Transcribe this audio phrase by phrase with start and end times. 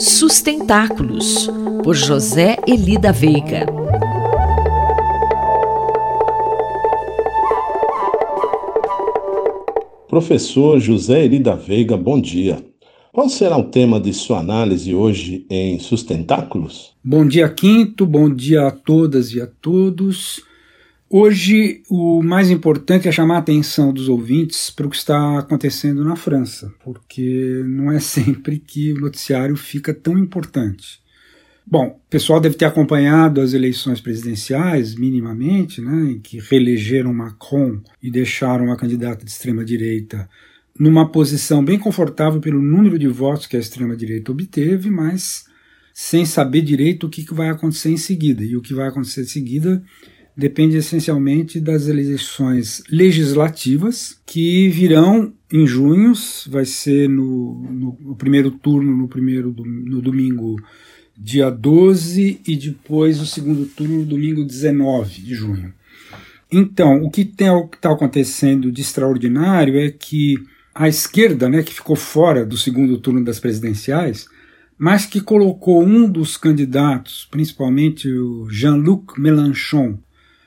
[0.00, 1.46] Sustentáculos,
[1.84, 3.66] por José Elida Veiga.
[10.08, 12.64] Professor José Elida Veiga, bom dia.
[13.12, 16.94] Qual será o tema de sua análise hoje em Sustentáculos?
[17.04, 20.40] Bom dia, Quinto, bom dia a todas e a todos.
[21.12, 26.04] Hoje, o mais importante é chamar a atenção dos ouvintes para o que está acontecendo
[26.04, 31.00] na França, porque não é sempre que o noticiário fica tão importante.
[31.66, 37.80] Bom, o pessoal deve ter acompanhado as eleições presidenciais, minimamente, né, em que reelegeram Macron
[38.00, 40.30] e deixaram a candidata de extrema-direita
[40.78, 45.44] numa posição bem confortável pelo número de votos que a extrema-direita obteve, mas
[45.92, 48.44] sem saber direito o que vai acontecer em seguida.
[48.44, 49.82] E o que vai acontecer em seguida
[50.36, 56.12] depende essencialmente das eleições legislativas que virão em junho,
[56.48, 60.56] vai ser no, no, no primeiro turno, no primeiro no domingo
[61.16, 65.74] dia 12 e depois o segundo turno no domingo 19 de junho.
[66.50, 70.34] Então, o que está acontecendo de extraordinário é que
[70.74, 74.26] a esquerda, né, que ficou fora do segundo turno das presidenciais,
[74.78, 79.98] mas que colocou um dos candidatos, principalmente o Jean-Luc Mélenchon,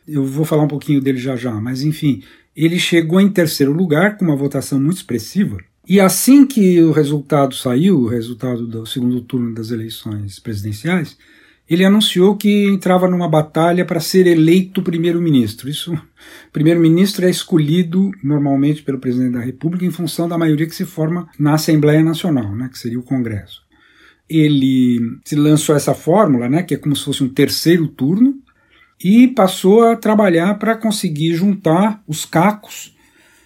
[0.08, 2.24] eu vou falar um pouquinho dele já já, mas enfim,
[2.56, 5.58] ele chegou em terceiro lugar com uma votação muito expressiva.
[5.88, 11.18] E assim que o resultado saiu, o resultado do segundo turno das eleições presidenciais,
[11.70, 15.70] ele anunciou que entrava numa batalha para ser eleito primeiro-ministro.
[15.70, 15.98] Isso,
[16.54, 21.28] primeiro-ministro é escolhido normalmente pelo presidente da República em função da maioria que se forma
[21.40, 23.64] na Assembleia Nacional, né, que seria o Congresso.
[24.30, 28.36] Ele se lançou essa fórmula, né, que é como se fosse um terceiro turno,
[29.04, 32.94] e passou a trabalhar para conseguir juntar os cacos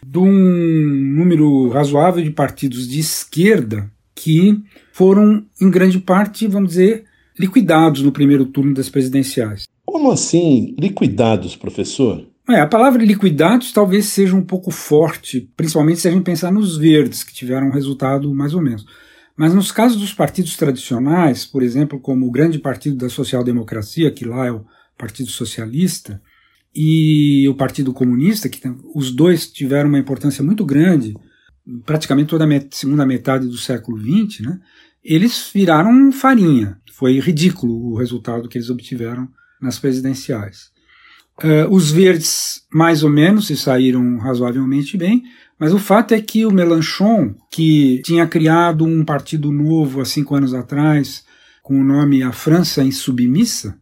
[0.05, 7.05] de um número razoável de partidos de esquerda que foram, em grande parte, vamos dizer,
[7.37, 9.65] liquidados no primeiro turno das presidenciais.
[9.85, 12.25] Como assim liquidados, professor?
[12.49, 16.77] É, a palavra liquidados talvez seja um pouco forte, principalmente se a gente pensar nos
[16.77, 18.85] verdes, que tiveram um resultado mais ou menos.
[19.35, 24.25] Mas nos casos dos partidos tradicionais, por exemplo, como o grande partido da social-democracia, que
[24.25, 24.65] lá é o
[24.97, 26.21] Partido Socialista
[26.75, 28.61] e o Partido Comunista, que
[28.93, 31.15] os dois tiveram uma importância muito grande,
[31.85, 34.59] praticamente toda a segunda metade do século XX, né,
[35.03, 36.79] eles viraram farinha.
[36.91, 39.27] Foi ridículo o resultado que eles obtiveram
[39.61, 40.71] nas presidenciais.
[41.43, 45.23] Uh, os verdes, mais ou menos, se saíram razoavelmente bem,
[45.59, 50.35] mas o fato é que o Melanchon, que tinha criado um partido novo há cinco
[50.35, 51.23] anos atrás,
[51.61, 53.77] com o nome A França Insubmissa,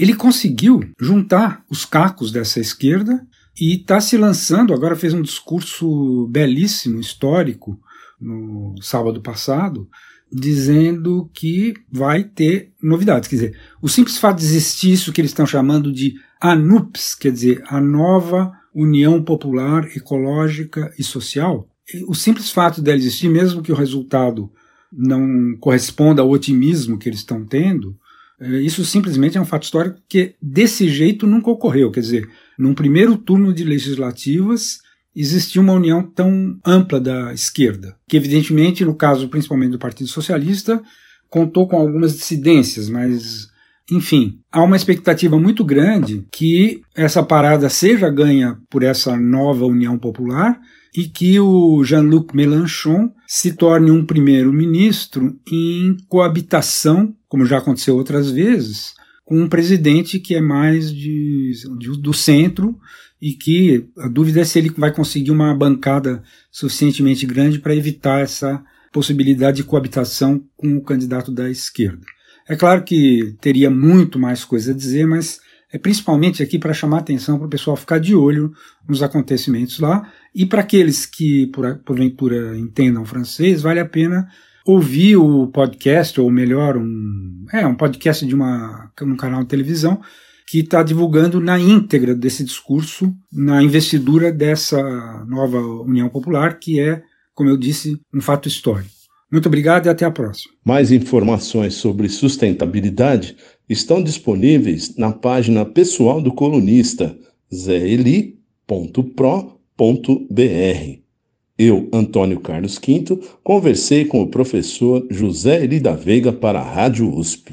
[0.00, 3.26] ele conseguiu juntar os cacos dessa esquerda
[3.60, 4.72] e está se lançando.
[4.72, 7.78] Agora fez um discurso belíssimo, histórico,
[8.20, 9.88] no sábado passado,
[10.32, 13.28] dizendo que vai ter novidades.
[13.28, 17.32] Quer dizer, o simples fato de existir isso que eles estão chamando de ANUPS, quer
[17.32, 21.68] dizer, a nova União Popular Ecológica e Social,
[22.06, 24.50] o simples fato dela existir, mesmo que o resultado
[24.92, 27.98] não corresponda ao otimismo que eles estão tendo,
[28.40, 31.90] isso simplesmente é um fato histórico que desse jeito nunca ocorreu.
[31.90, 34.78] Quer dizer, num primeiro turno de legislativas
[35.14, 40.82] existia uma união tão ampla da esquerda, que evidentemente, no caso principalmente do Partido Socialista,
[41.28, 43.49] contou com algumas dissidências, mas
[43.90, 49.98] enfim, há uma expectativa muito grande que essa parada seja ganha por essa nova União
[49.98, 50.60] Popular
[50.96, 58.30] e que o Jean-Luc Mélenchon se torne um primeiro-ministro em coabitação, como já aconteceu outras
[58.30, 62.76] vezes, com um presidente que é mais de, de, do centro
[63.20, 68.20] e que a dúvida é se ele vai conseguir uma bancada suficientemente grande para evitar
[68.20, 68.62] essa
[68.92, 72.04] possibilidade de coabitação com o candidato da esquerda.
[72.50, 75.38] É claro que teria muito mais coisa a dizer, mas
[75.72, 78.52] é principalmente aqui para chamar atenção para o pessoal ficar de olho
[78.88, 84.26] nos acontecimentos lá e para aqueles que por, porventura entendam francês, vale a pena
[84.66, 90.00] ouvir o podcast, ou melhor, um, é, um podcast de uma, um canal de televisão
[90.44, 94.82] que está divulgando na íntegra desse discurso, na investidura dessa
[95.24, 97.00] nova União Popular, que é,
[97.32, 98.99] como eu disse, um fato histórico.
[99.30, 100.52] Muito obrigado e até a próxima.
[100.64, 103.36] Mais informações sobre sustentabilidade
[103.68, 107.16] estão disponíveis na página pessoal do colunista
[107.52, 108.36] zeli.pro.br.
[111.56, 117.14] Eu, Antônio Carlos Quinto, conversei com o professor José Eli da Veiga para a Rádio
[117.14, 117.52] USP.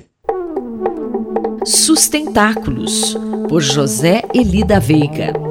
[1.65, 3.17] Sustentáculos,
[3.49, 5.46] por José Eli da Veiga.